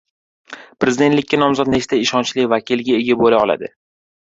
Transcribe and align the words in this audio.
Prezidentlikka 0.83 1.39
nomzod 1.43 1.71
nechta 1.75 2.01
ishonchli 2.05 2.47
vakilga 2.55 2.99
ega 3.03 3.21
bo‘la 3.23 3.45
oladi? 3.47 3.73